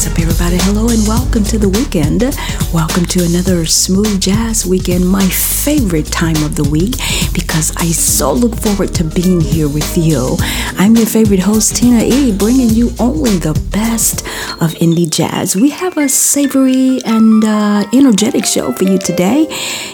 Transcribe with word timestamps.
What's 0.00 0.12
up, 0.12 0.18
everybody? 0.18 0.56
Hello 0.62 0.88
and 0.88 1.06
welcome 1.06 1.44
to 1.44 1.58
the 1.58 1.68
weekend. 1.68 2.22
Welcome 2.72 3.04
to 3.04 3.22
another 3.22 3.66
smooth 3.66 4.18
jazz 4.18 4.64
weekend, 4.64 5.06
my 5.06 5.26
favorite 5.28 6.06
time 6.06 6.42
of 6.42 6.56
the 6.56 6.64
week 6.64 6.92
because 7.34 7.76
I 7.76 7.84
so 7.92 8.32
look 8.32 8.56
forward 8.56 8.94
to 8.94 9.04
being 9.04 9.42
here 9.42 9.68
with 9.68 9.98
you. 9.98 10.38
I'm 10.78 10.96
your 10.96 11.04
favorite 11.04 11.40
host, 11.40 11.76
Tina 11.76 12.02
E, 12.02 12.34
bringing 12.34 12.70
you 12.70 12.92
only 12.98 13.36
the 13.36 13.52
best 13.72 14.24
of 14.62 14.72
indie 14.80 15.10
jazz. 15.10 15.54
We 15.54 15.68
have 15.68 15.98
a 15.98 16.08
savory 16.08 17.00
and 17.04 17.44
uh, 17.44 17.84
energetic 17.92 18.46
show 18.46 18.72
for 18.72 18.84
you 18.84 18.96
today. 18.96 19.48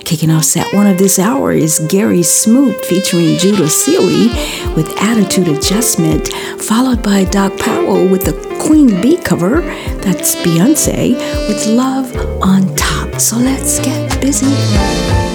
Kicking 0.05 0.31
off 0.31 0.45
set 0.45 0.73
one 0.73 0.87
of 0.87 0.99
this 0.99 1.19
hour 1.19 1.51
is 1.51 1.81
Gary 1.89 2.23
Smoot 2.23 2.85
featuring 2.85 3.39
Judah 3.39 3.69
Sealy 3.69 4.29
with 4.77 4.89
Attitude 5.03 5.49
Adjustment, 5.49 6.29
followed 6.63 7.03
by 7.03 7.25
Doc 7.25 7.59
Powell 7.59 8.07
with 8.07 8.25
the 8.25 8.47
Queen 8.61 9.01
Bee 9.01 9.17
cover. 9.17 9.63
That's 10.07 10.37
Beyonce 10.37 11.15
with 11.49 11.67
Love 11.67 12.15
on 12.41 12.73
Top. 12.77 13.21
So 13.21 13.39
let's 13.39 13.81
get 13.81 14.21
busy. 14.21 15.26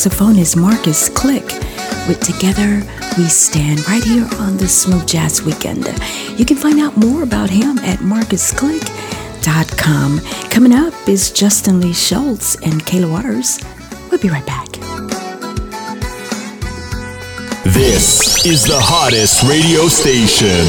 Saxophonist 0.00 0.56
Marcus 0.56 1.10
Click 1.10 1.44
with 2.08 2.18
Together 2.20 2.82
We 3.18 3.24
Stand 3.24 3.86
right 3.86 4.02
here 4.02 4.26
on 4.38 4.56
the 4.56 4.66
Smooth 4.66 5.06
Jazz 5.06 5.42
Weekend. 5.42 5.86
You 6.38 6.46
can 6.46 6.56
find 6.56 6.80
out 6.80 6.96
more 6.96 7.22
about 7.22 7.50
him 7.50 7.78
at 7.80 7.98
marcusclick.com. 7.98 10.20
Coming 10.48 10.72
up 10.72 10.94
is 11.06 11.30
Justin 11.30 11.82
Lee 11.82 11.92
Schultz 11.92 12.54
and 12.62 12.82
Kayla 12.86 13.10
Waters. 13.10 13.60
We'll 14.10 14.20
be 14.20 14.30
right 14.30 14.46
back. 14.46 14.68
This 17.64 18.46
is 18.46 18.64
the 18.64 18.80
hottest 18.80 19.42
radio 19.42 19.86
station. 19.88 20.64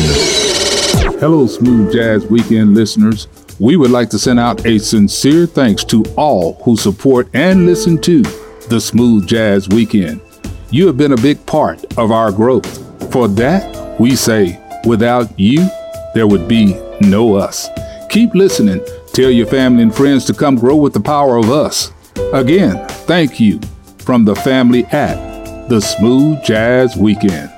Hello, 1.21 1.47
Smooth 1.47 1.93
Jazz 1.93 2.25
Weekend 2.25 2.75
listeners. 2.75 3.29
We 3.61 3.77
would 3.77 3.91
like 3.91 4.09
to 4.09 4.19
send 4.19 4.41
out 4.41 4.65
a 4.65 4.77
sincere 4.77 5.45
thanks 5.45 5.85
to 5.85 6.03
all 6.17 6.55
who 6.65 6.75
support 6.75 7.29
and 7.33 7.65
listen 7.65 7.97
to 8.01 8.23
the 8.71 8.79
Smooth 8.79 9.27
Jazz 9.27 9.67
Weekend. 9.67 10.21
You 10.69 10.87
have 10.87 10.95
been 10.95 11.11
a 11.11 11.17
big 11.17 11.45
part 11.45 11.83
of 11.97 12.09
our 12.09 12.31
growth. 12.31 13.11
For 13.11 13.27
that, 13.27 13.99
we 13.99 14.15
say, 14.15 14.61
without 14.85 15.37
you, 15.37 15.67
there 16.13 16.25
would 16.25 16.47
be 16.47 16.79
no 17.01 17.35
us. 17.35 17.67
Keep 18.09 18.33
listening. 18.33 18.81
Tell 19.11 19.29
your 19.29 19.47
family 19.47 19.83
and 19.83 19.93
friends 19.93 20.23
to 20.25 20.33
come 20.33 20.55
grow 20.55 20.77
with 20.77 20.93
the 20.93 21.01
power 21.01 21.35
of 21.35 21.51
us. 21.51 21.91
Again, 22.31 22.87
thank 23.07 23.41
you 23.41 23.59
from 23.97 24.23
the 24.23 24.35
family 24.35 24.85
at 24.85 25.67
the 25.67 25.81
Smooth 25.81 26.41
Jazz 26.41 26.95
Weekend. 26.95 27.51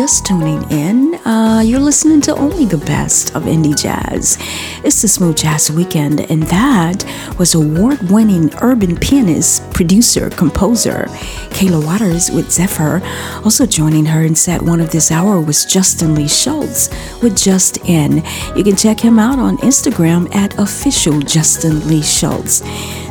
Just 0.00 0.24
tuning 0.24 0.62
in, 0.70 1.14
uh, 1.26 1.60
you're 1.62 1.78
listening 1.78 2.22
to 2.22 2.34
only 2.36 2.64
the 2.64 2.78
best 2.86 3.36
of 3.36 3.42
indie 3.42 3.76
jazz. 3.76 4.38
It's 4.82 5.02
the 5.02 5.08
Smooth 5.08 5.36
Jazz 5.36 5.70
Weekend, 5.70 6.20
and 6.30 6.44
that 6.44 7.04
was 7.38 7.54
award 7.54 8.00
winning 8.10 8.50
urban 8.62 8.96
pianist, 8.96 9.70
producer, 9.74 10.30
composer 10.30 11.04
Kayla 11.50 11.84
Waters 11.84 12.30
with 12.30 12.50
Zephyr. 12.50 13.02
Also 13.44 13.66
joining 13.66 14.06
her 14.06 14.22
in 14.22 14.34
set 14.34 14.62
one 14.62 14.80
of 14.80 14.90
this 14.90 15.10
hour 15.10 15.38
was 15.38 15.66
Justin 15.66 16.14
Lee 16.14 16.28
Schultz 16.28 16.88
with 17.20 17.36
Just 17.36 17.76
In. 17.86 18.24
You 18.56 18.64
can 18.64 18.76
check 18.76 18.98
him 18.98 19.18
out 19.18 19.38
on 19.38 19.58
Instagram 19.58 20.34
at 20.34 20.58
official 20.58 21.20
Justin 21.20 21.86
Lee 21.86 22.00
Schultz. 22.00 22.62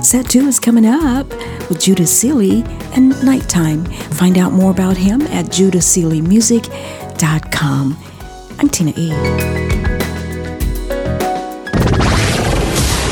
Set 0.01 0.27
two 0.27 0.47
is 0.47 0.59
coming 0.59 0.87
up 0.87 1.29
with 1.69 1.79
Judah 1.79 2.07
Sealy 2.07 2.63
and 2.95 3.09
Nighttime. 3.23 3.85
Find 3.85 4.37
out 4.37 4.51
more 4.51 4.71
about 4.71 4.97
him 4.97 5.21
at 5.23 5.45
judahsealymusic.com. 5.45 7.97
I'm 8.59 8.69
Tina 8.69 8.91
E. 8.95 9.09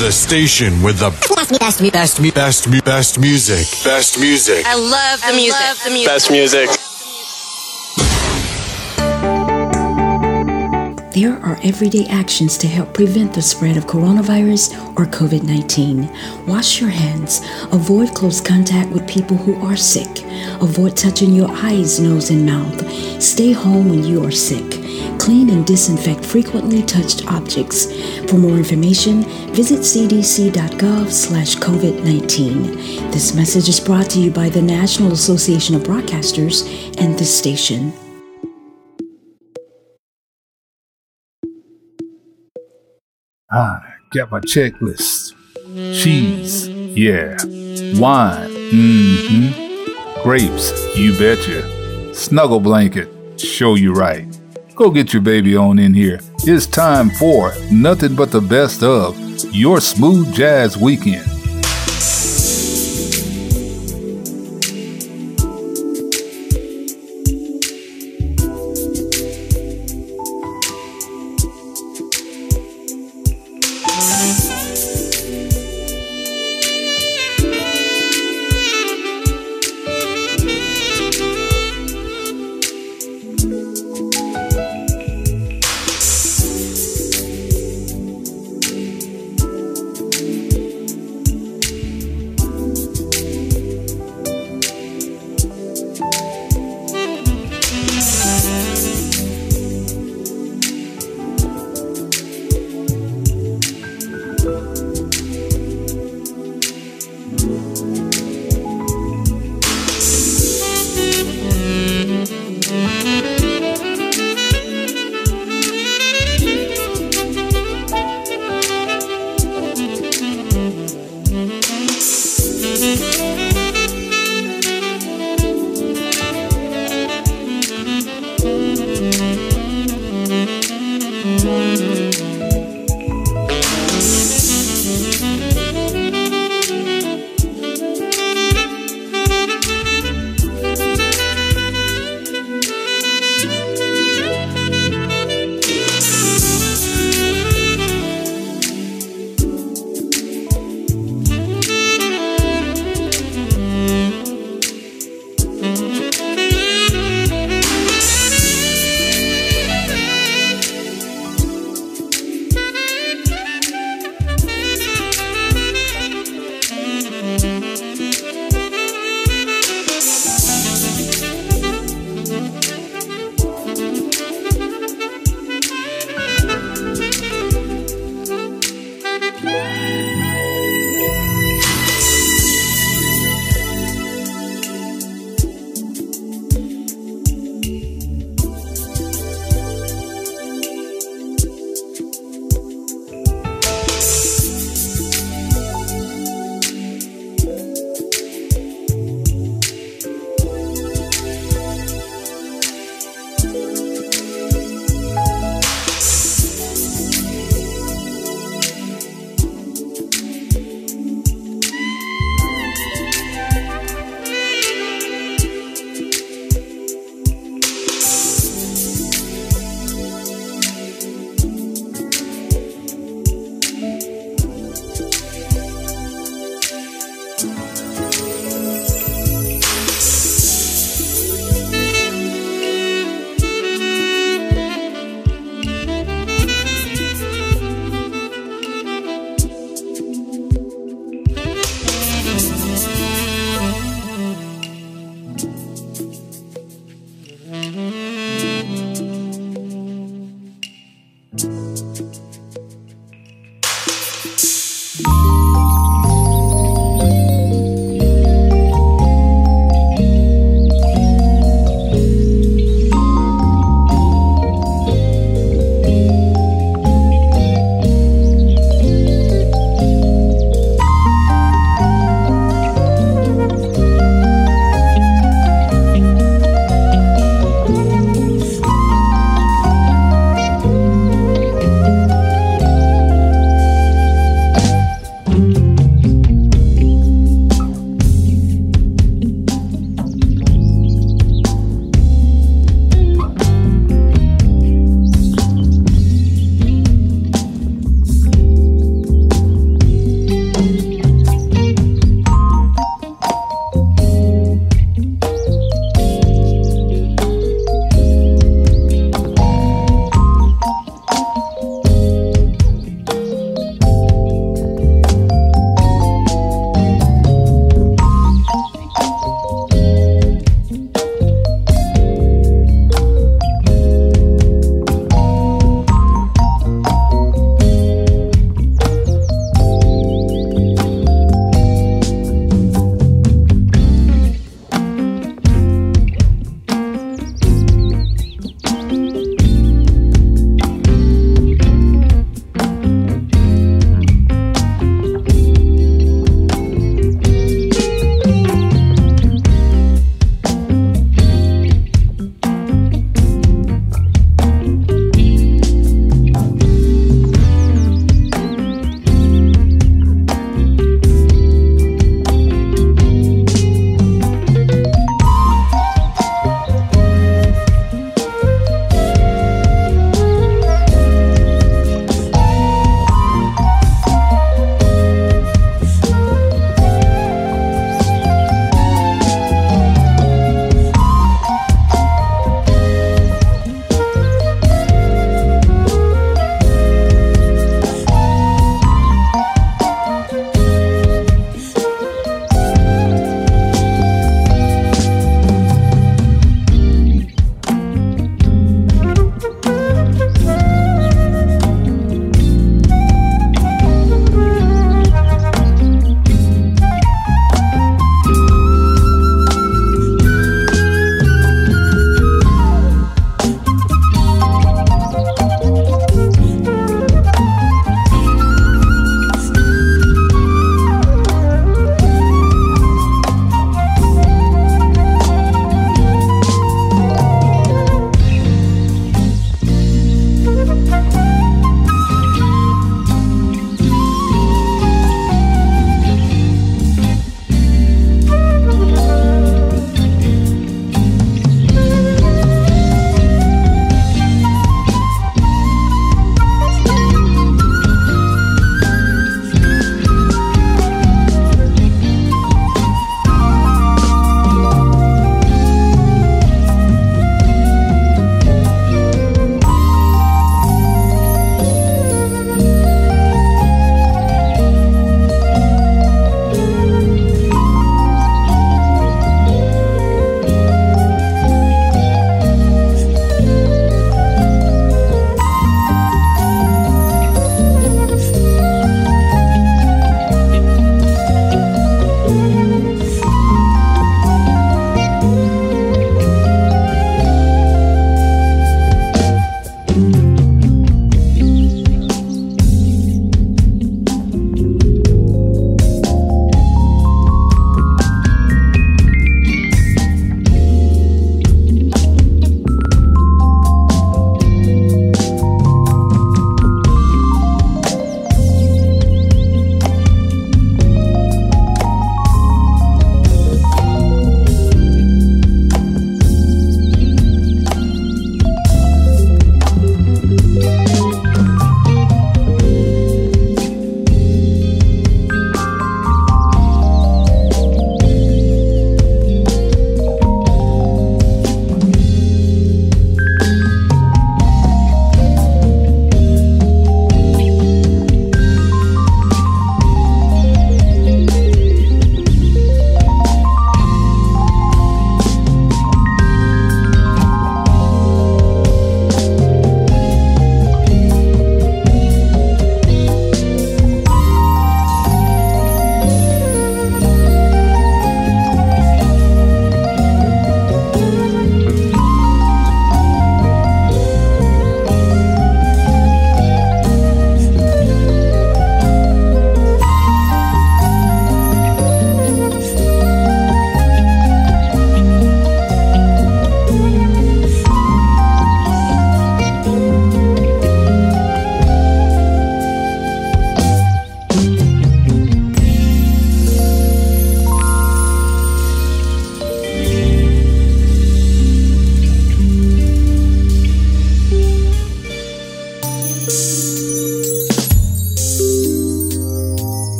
The 0.00 0.10
station 0.12 0.82
with 0.82 0.98
the 0.98 1.10
best, 1.34 1.58
best, 1.58 1.80
best, 1.92 2.20
best, 2.34 2.84
best 2.84 3.18
music. 3.18 3.66
Best 3.84 4.18
music. 4.20 4.66
I 4.66 4.74
love 4.74 5.22
the 5.26 5.32
music. 5.34 5.60
Love 5.60 5.82
the 5.84 5.90
music. 5.90 6.06
Best 6.06 6.30
music. 6.30 6.83
There 11.14 11.38
are 11.44 11.60
everyday 11.62 12.06
actions 12.06 12.58
to 12.58 12.66
help 12.66 12.92
prevent 12.92 13.34
the 13.34 13.40
spread 13.40 13.76
of 13.76 13.86
coronavirus 13.86 14.74
or 14.98 15.06
COVID 15.06 15.44
19. 15.44 16.10
Wash 16.44 16.80
your 16.80 16.90
hands. 16.90 17.40
Avoid 17.70 18.16
close 18.16 18.40
contact 18.40 18.90
with 18.90 19.06
people 19.06 19.36
who 19.36 19.54
are 19.64 19.76
sick. 19.76 20.24
Avoid 20.60 20.96
touching 20.96 21.32
your 21.32 21.48
eyes, 21.48 22.00
nose, 22.00 22.30
and 22.30 22.44
mouth. 22.44 22.90
Stay 23.22 23.52
home 23.52 23.90
when 23.90 24.02
you 24.02 24.24
are 24.24 24.32
sick. 24.32 24.68
Clean 25.20 25.48
and 25.50 25.64
disinfect 25.64 26.24
frequently 26.24 26.82
touched 26.82 27.24
objects. 27.28 27.86
For 28.28 28.36
more 28.36 28.56
information, 28.56 29.22
visit 29.54 29.82
cdc.gov 29.82 31.12
slash 31.12 31.54
COVID-19. 31.54 33.12
This 33.12 33.36
message 33.36 33.68
is 33.68 33.78
brought 33.78 34.10
to 34.10 34.18
you 34.18 34.32
by 34.32 34.48
the 34.48 34.62
National 34.62 35.12
Association 35.12 35.76
of 35.76 35.82
Broadcasters 35.84 36.66
and 37.00 37.16
this 37.16 37.38
station. 37.38 37.92
Ah, 43.56 43.80
got 44.10 44.32
my 44.32 44.40
checklist. 44.40 45.32
Cheese, 45.94 46.66
yeah. 46.68 47.36
Wine, 48.00 48.50
mm-hmm. 48.50 50.22
Grapes, 50.24 50.96
you 50.96 51.16
betcha. 51.16 52.12
Snuggle 52.12 52.58
blanket, 52.58 53.08
show 53.38 53.76
you 53.76 53.92
right. 53.92 54.26
Go 54.74 54.90
get 54.90 55.12
your 55.12 55.22
baby 55.22 55.56
on 55.56 55.78
in 55.78 55.94
here. 55.94 56.18
It's 56.38 56.66
time 56.66 57.10
for 57.10 57.52
nothing 57.70 58.16
but 58.16 58.32
the 58.32 58.40
best 58.40 58.82
of 58.82 59.16
your 59.54 59.80
smooth 59.80 60.34
jazz 60.34 60.76
weekend. 60.76 61.33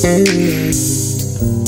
Peace. 0.00 1.67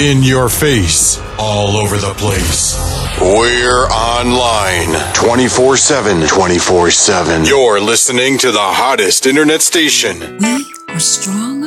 In 0.00 0.22
your 0.22 0.48
face, 0.48 1.18
all 1.38 1.76
over 1.76 1.96
the 1.96 2.14
place. 2.14 2.76
We're 3.20 3.86
online 3.88 4.94
24 5.12 5.76
7. 5.76 6.26
24 6.28 6.90
7. 6.90 7.44
You're 7.44 7.80
listening 7.80 8.38
to 8.38 8.52
the 8.52 8.58
hottest 8.60 9.26
internet 9.26 9.60
station. 9.60 10.38
We 10.38 10.72
are 10.88 11.00
strong, 11.00 11.62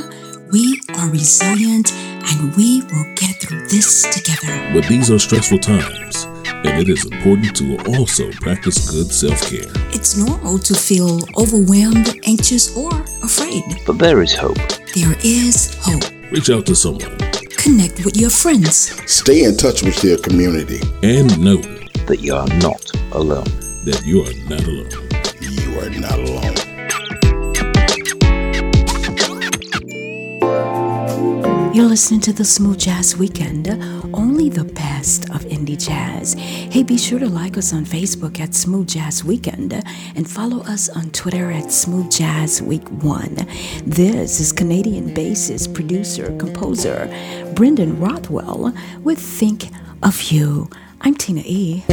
we 0.50 0.80
are 0.98 1.10
resilient, 1.10 1.92
and 1.92 2.56
we 2.56 2.84
will 2.84 3.06
get 3.16 3.36
through 3.42 3.68
this 3.68 4.04
together. 4.16 4.72
But 4.74 4.88
these 4.88 5.12
are 5.12 5.20
stressful 5.20 5.60
times, 5.60 6.24
and 6.46 6.80
it 6.80 6.88
is 6.88 7.04
important 7.04 7.54
to 7.58 7.78
also 7.98 8.32
practice 8.32 8.90
good 8.90 9.12
self 9.12 9.42
care. 9.50 9.74
It's 9.94 10.16
normal 10.16 10.58
to 10.60 10.74
feel 10.74 11.20
overwhelmed, 11.38 12.18
anxious, 12.24 12.78
or 12.78 12.92
afraid. 13.24 13.64
But 13.86 13.98
there 13.98 14.22
is 14.22 14.34
hope. 14.34 14.58
There 14.96 15.18
is 15.22 15.76
hope. 15.82 16.06
Reach 16.32 16.50
out 16.50 16.66
to 16.68 16.76
someone 16.76 17.21
Connect 17.62 18.03
with 18.03 18.18
your 18.18 18.32
friends. 18.32 18.91
Stay 19.05 19.43
in 19.43 19.55
touch 19.55 19.84
with 19.84 20.03
your 20.03 20.18
community. 20.18 20.80
And 21.03 21.39
know 21.39 21.57
that 22.07 22.18
you 22.20 22.34
are 22.34 22.47
not 22.57 22.84
alone. 23.12 23.45
That 23.86 24.01
you 24.03 24.24
are 24.24 24.34
not 24.49 24.64
alone. 24.66 24.89
You 25.39 25.80
are 25.80 25.89
not 25.91 26.18
alone. 26.18 26.55
You're 31.76 31.86
listening 31.86 32.22
to 32.22 32.34
the 32.34 32.43
Smooth 32.43 32.80
Jazz 32.80 33.16
Weekend, 33.16 33.68
only 34.22 34.50
the 34.50 34.64
best 34.64 35.30
of 35.32 35.42
indie 35.46 35.84
jazz. 35.84 36.34
Hey, 36.34 36.84
be 36.84 36.96
sure 36.98 37.18
to 37.18 37.28
like 37.28 37.58
us 37.58 37.74
on 37.74 37.86
Facebook 37.86 38.40
at 38.40 38.54
Smooth 38.54 38.88
Jazz 38.88 39.24
Weekend 39.24 39.74
and 40.16 40.30
follow 40.30 40.60
us 40.66 40.90
on 40.90 41.10
Twitter 41.10 41.52
at 41.52 41.72
Smooth 41.72 42.12
Jazz 42.12 42.62
Week 42.62 42.88
One. 43.04 43.36
This 43.84 44.40
is 44.40 44.52
Canadian 44.52 45.10
bassist, 45.16 45.74
producer, 45.74 46.38
composer 46.38 47.08
Brendan 47.56 48.00
Rothwell 48.00 48.74
with 49.02 49.20
Think 49.20 49.70
of 50.04 50.22
You. 50.32 50.70
I'm 51.02 51.16
Tina 51.16 51.42
E. 51.44 51.84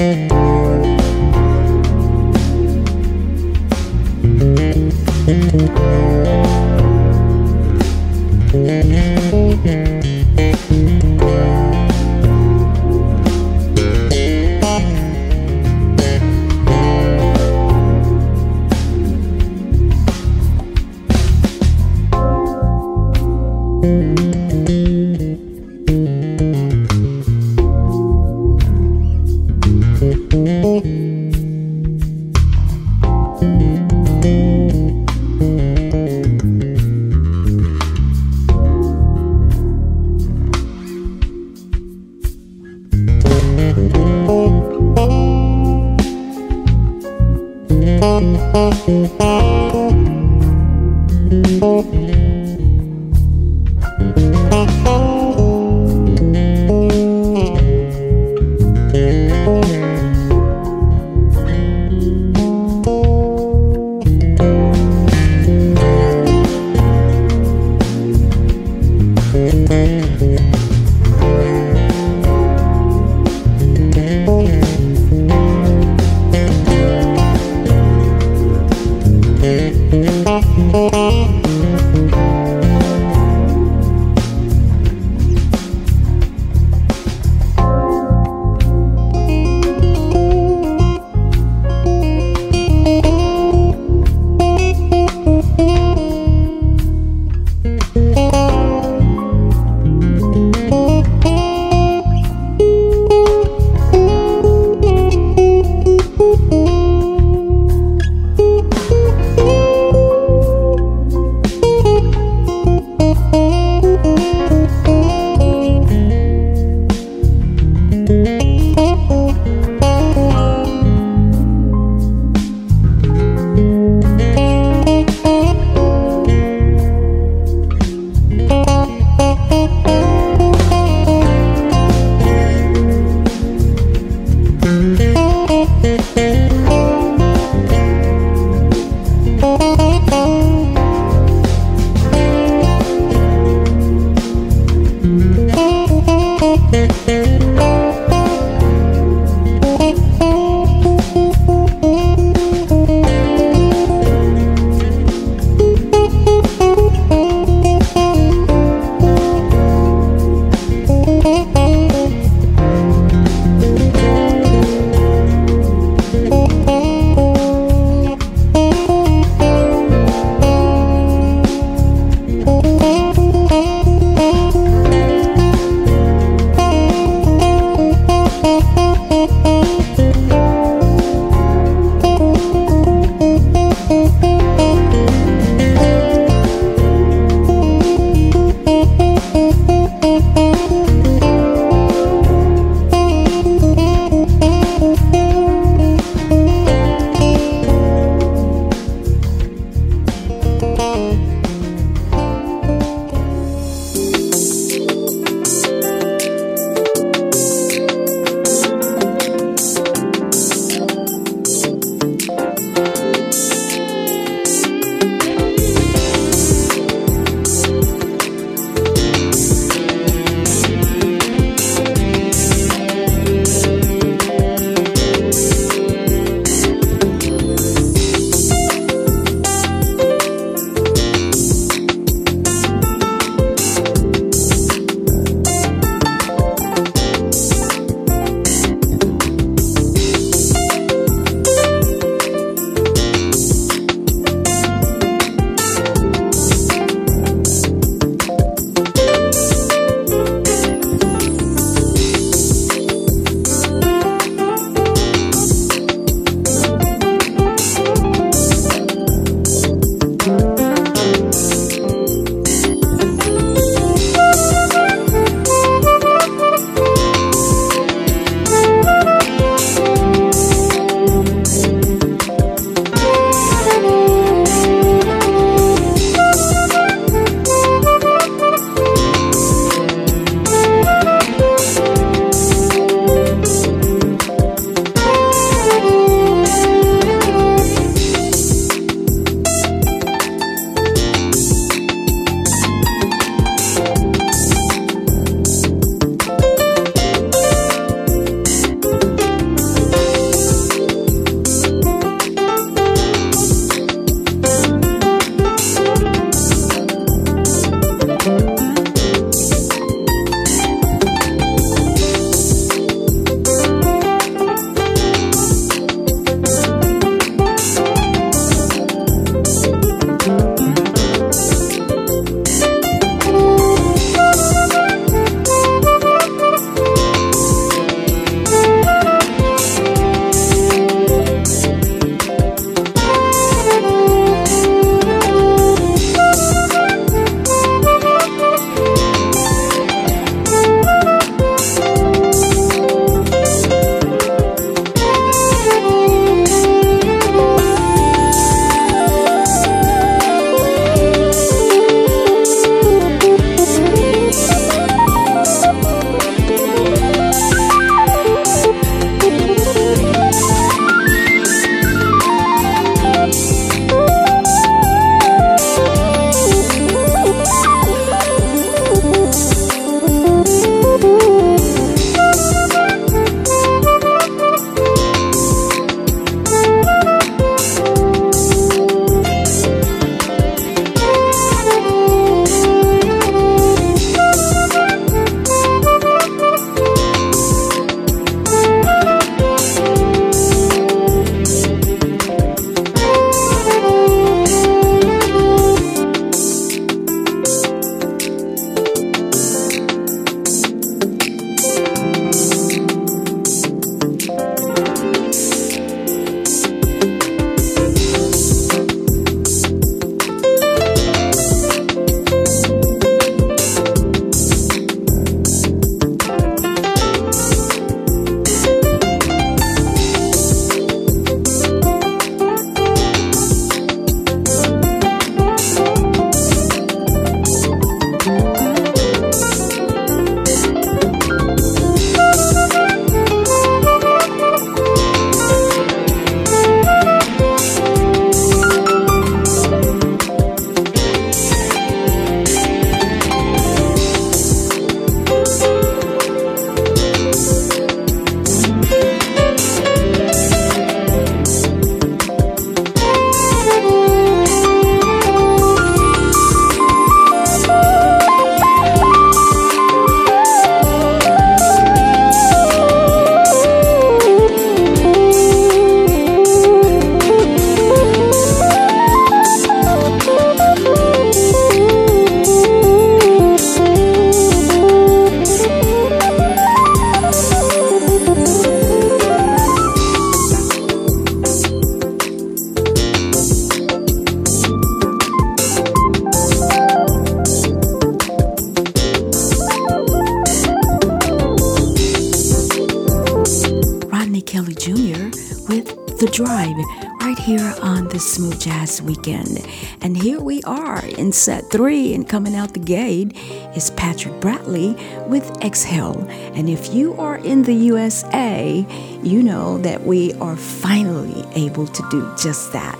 coming 502.24 502.54
out 502.54 502.72
the 502.72 502.80
gate 502.80 503.36
is 503.76 503.90
Patrick 503.90 504.40
Bradley 504.40 504.96
with 505.26 505.48
Exhale. 505.62 506.26
And 506.54 506.68
if 506.68 506.94
you 506.94 507.14
are 507.14 507.36
in 507.36 507.62
the 507.62 507.74
USA, 507.74 508.86
you 509.22 509.42
know 509.42 509.78
that 509.78 510.04
we 510.04 510.32
are 510.34 510.56
finally 510.56 511.44
able 511.54 511.86
to 511.86 512.08
do 512.10 512.34
just 512.40 512.72
that. 512.72 512.98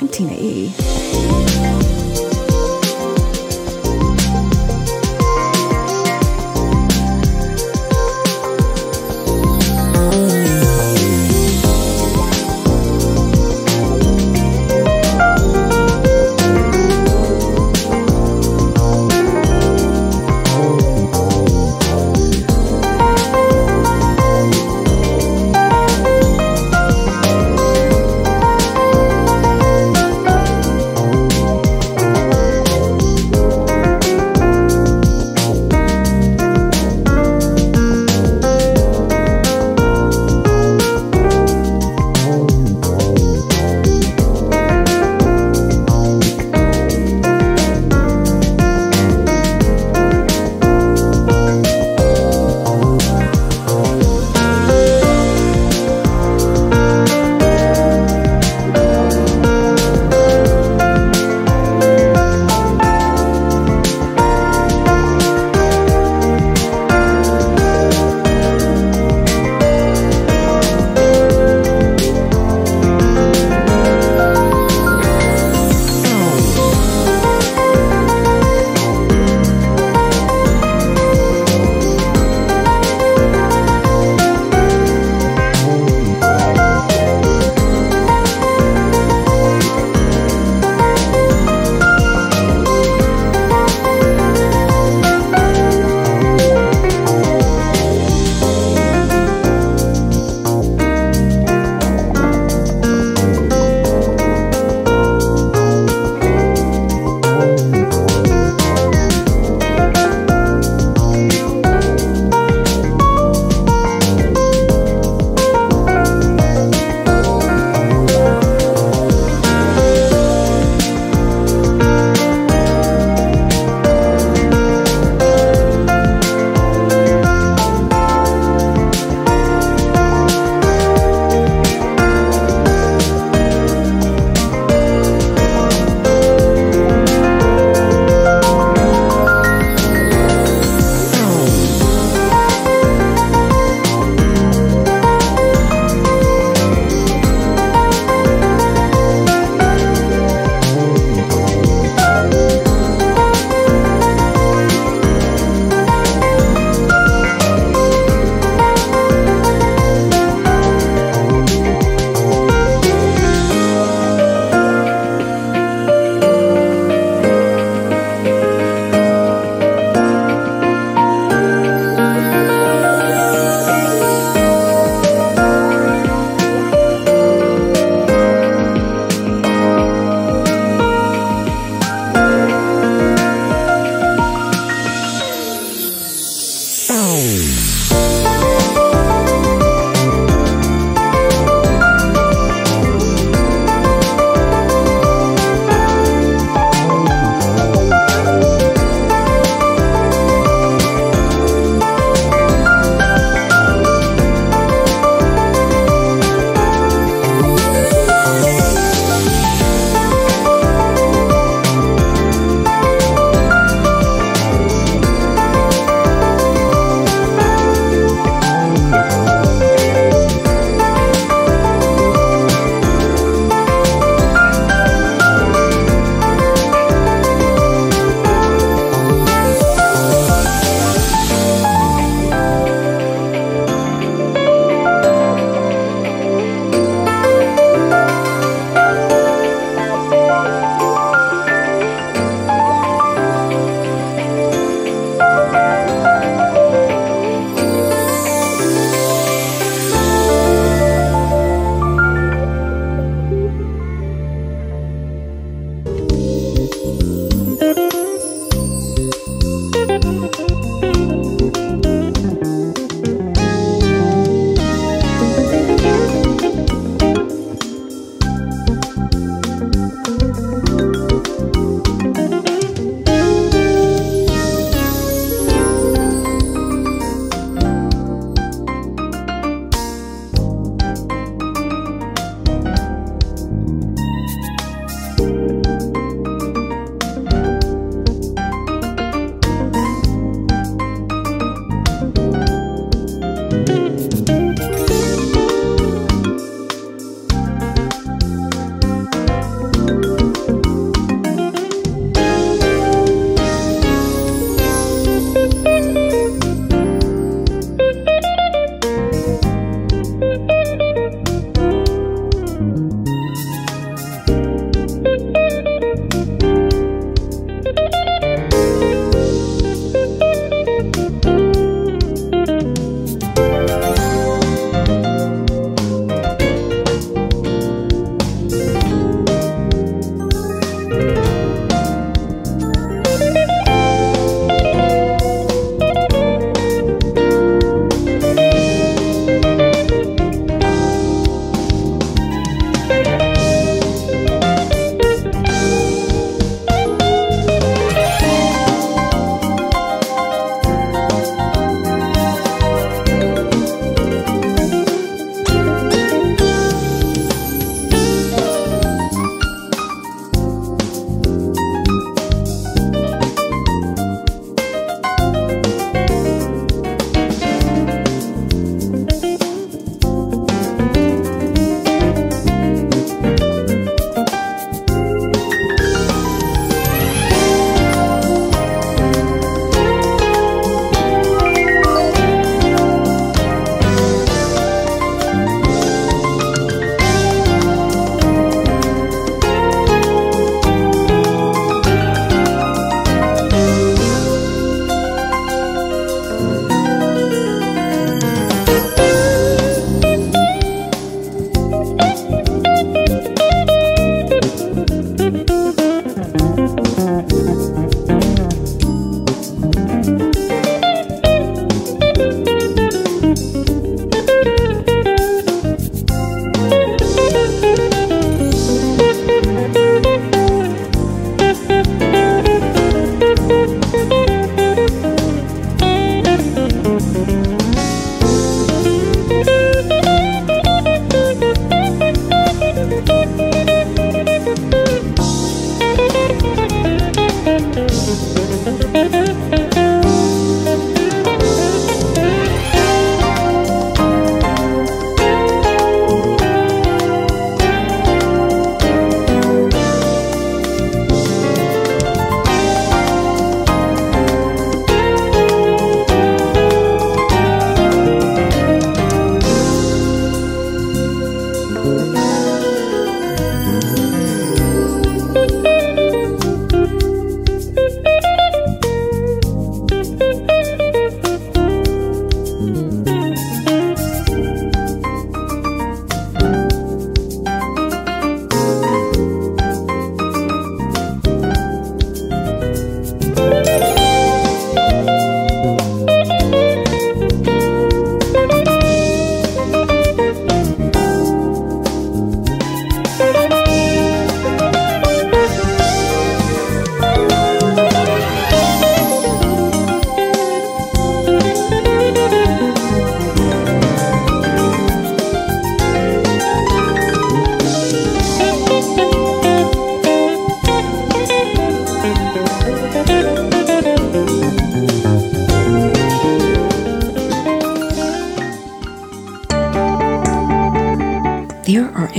I'm 0.00 0.08
Tina 0.08 0.34
E. 0.34 1.75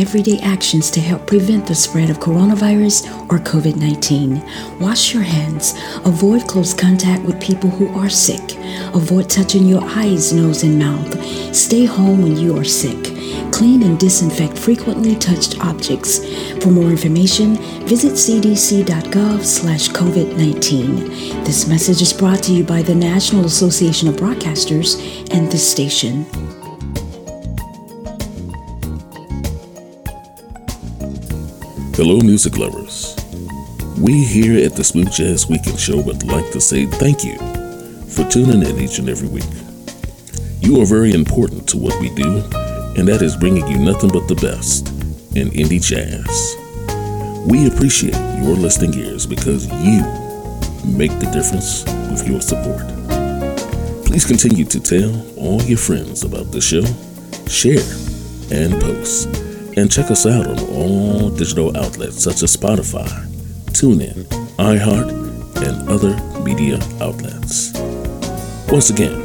everyday 0.08 0.40
actions 0.40 0.90
to 0.90 1.02
help 1.02 1.28
prevent 1.28 1.68
the 1.68 1.76
spread 1.76 2.10
of 2.10 2.18
coronavirus 2.18 3.06
or 3.30 3.40
COVID 3.40 3.76
19. 3.76 4.42
Wash 4.80 5.14
your 5.14 5.22
hands. 5.22 5.74
Avoid 6.06 6.48
close 6.48 6.74
contact 6.74 7.24
with 7.24 7.42
people 7.42 7.70
who 7.70 7.90
are 7.90 8.08
sick. 8.08 8.56
Avoid 8.96 9.30
touching 9.30 9.66
your 9.66 9.84
eyes, 9.84 10.32
nose, 10.32 10.64
and 10.64 10.80
mouth. 10.80 11.12
Stay 11.54 11.84
home 11.84 12.22
when 12.22 12.38
you 12.38 12.58
are 12.58 12.64
sick. 12.64 13.04
Clean 13.52 13.84
and 13.84 14.00
disinfect 14.00 14.58
frequently 14.58 15.14
touched 15.18 15.60
objects. 15.60 16.20
For 16.64 16.72
more 16.72 16.90
information, 16.90 17.58
visit 17.86 18.14
cdc.gov 18.14 19.44
slash 19.44 19.90
COVID-19. 19.90 21.44
This 21.44 21.68
message 21.68 22.02
is 22.02 22.14
brought 22.14 22.44
to 22.44 22.54
you 22.54 22.64
by 22.64 22.82
the 22.82 22.96
National 22.96 23.44
Association 23.44 24.08
of 24.08 24.16
Broadcasters 24.16 24.96
and 25.34 25.52
this 25.52 25.70
station. 25.70 26.26
Hello, 31.98 32.20
music 32.20 32.60
lovers. 32.60 33.16
We 34.00 34.24
here 34.24 34.64
at 34.64 34.76
the 34.76 34.84
Smooth 34.84 35.12
Jazz 35.12 35.50
Weekend 35.50 35.80
Show 35.80 36.00
would 36.00 36.22
like 36.22 36.52
to 36.52 36.62
say 36.62 36.86
thank 36.86 37.24
you 37.24 37.40
for 38.06 38.24
tuning 38.30 38.62
in 38.62 38.80
each 38.80 39.00
and 39.00 39.10
every 39.10 39.28
week. 39.28 39.50
You 40.62 40.80
are 40.80 40.86
very 40.86 41.14
important 41.14 41.68
to 41.70 41.78
what 41.78 42.00
we 42.00 42.12
do 42.14 42.44
and 42.98 43.08
that 43.08 43.24
is 43.24 43.36
bringing 43.36 43.68
you 43.68 43.80
nothing 43.80 44.12
but 44.12 44.28
the 44.28 44.36
best 44.36 44.90
in 45.36 45.50
indie 45.50 45.82
jazz. 45.82 46.30
We 47.50 47.66
appreciate 47.66 48.14
your 48.44 48.56
listening 48.56 48.94
ears 48.94 49.26
because 49.26 49.66
you 49.66 50.04
make 50.86 51.18
the 51.18 51.32
difference 51.34 51.84
with 52.12 52.28
your 52.28 52.42
support. 52.42 52.86
Please 54.06 54.24
continue 54.24 54.66
to 54.66 54.80
tell 54.80 55.36
all 55.36 55.64
your 55.64 55.80
friends 55.80 56.24
about 56.24 56.52
the 56.52 56.62
show, 56.62 56.86
share, 57.48 57.82
and 58.52 58.80
post. 58.84 59.47
And 59.78 59.92
check 59.92 60.10
us 60.10 60.26
out 60.26 60.48
on 60.48 60.60
all 60.72 61.30
digital 61.30 61.78
outlets 61.78 62.24
such 62.24 62.42
as 62.42 62.58
Spotify, 62.58 63.08
TuneIn, 63.74 64.24
iHeart, 64.58 65.12
and 65.64 65.88
other 65.88 66.16
media 66.42 66.80
outlets. 67.00 67.74
Once 68.72 68.90
again, 68.90 69.22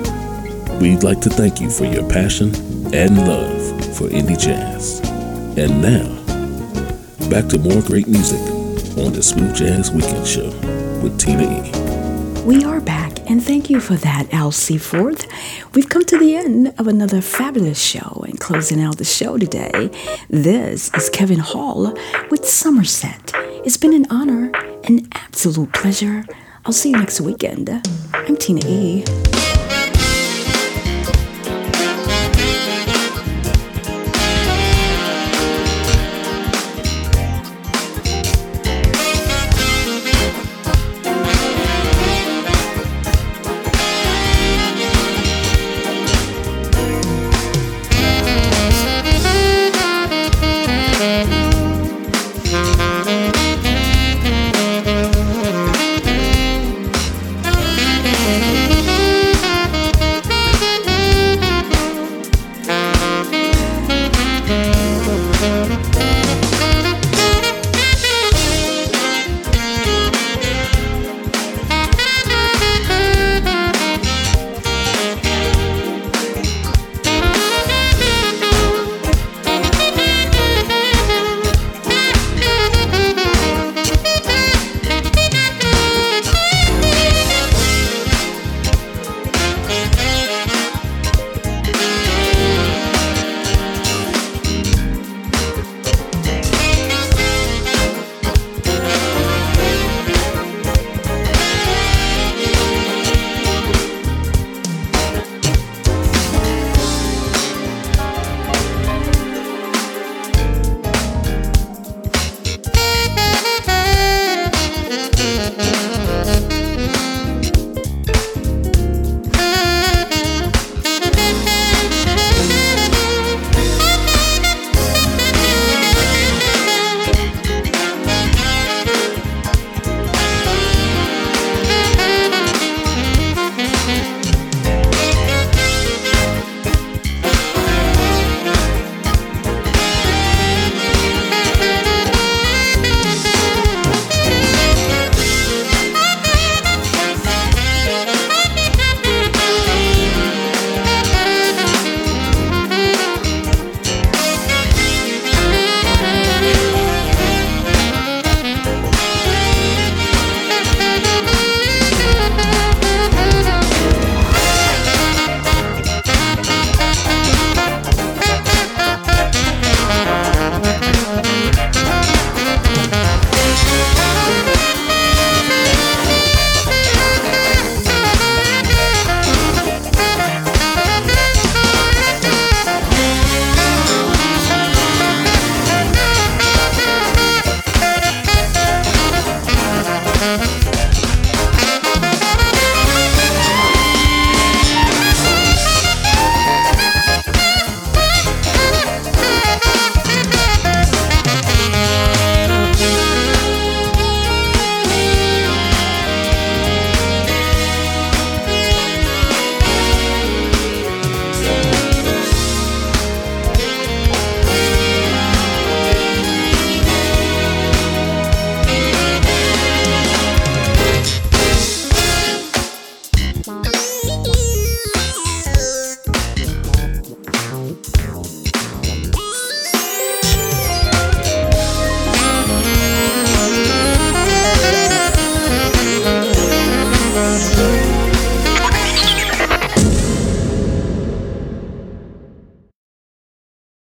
we'd 0.78 1.04
like 1.04 1.22
to 1.22 1.30
thank 1.30 1.58
you 1.58 1.70
for 1.70 1.86
your 1.86 2.06
passion 2.06 2.54
and 2.92 3.16
love 3.26 3.62
for 3.96 4.08
indie 4.10 4.38
jazz. 4.38 5.00
And 5.56 5.80
now, 5.80 7.28
back 7.30 7.48
to 7.48 7.58
more 7.58 7.80
great 7.80 8.06
music 8.06 8.40
on 8.98 9.14
the 9.14 9.22
Smooth 9.22 9.56
Jazz 9.56 9.90
Weekend 9.90 10.26
Show 10.26 10.50
with 11.02 11.18
Tina 11.18 11.44
E. 11.66 11.81
We 12.44 12.64
are 12.64 12.80
back, 12.80 13.30
and 13.30 13.40
thank 13.40 13.70
you 13.70 13.78
for 13.78 13.94
that, 13.94 14.26
Elsie 14.34 14.76
Forth. 14.76 15.28
We've 15.74 15.88
come 15.88 16.04
to 16.06 16.18
the 16.18 16.34
end 16.34 16.74
of 16.76 16.88
another 16.88 17.20
fabulous 17.20 17.80
show, 17.80 18.24
and 18.26 18.40
closing 18.40 18.80
out 18.80 18.98
the 18.98 19.04
show 19.04 19.38
today, 19.38 19.90
this 20.28 20.92
is 20.94 21.08
Kevin 21.08 21.38
Hall 21.38 21.92
with 22.30 22.42
Summerset. 22.42 23.30
It's 23.64 23.76
been 23.76 23.94
an 23.94 24.06
honor, 24.10 24.50
an 24.82 25.06
absolute 25.12 25.72
pleasure. 25.72 26.24
I'll 26.66 26.72
see 26.72 26.90
you 26.90 26.96
next 26.96 27.20
weekend. 27.20 27.70
I'm 28.12 28.36
Tina 28.36 28.66
E. 28.66 29.04